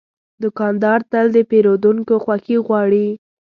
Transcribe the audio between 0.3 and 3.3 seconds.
دوکاندار تل د پیرودونکو خوښي غواړي.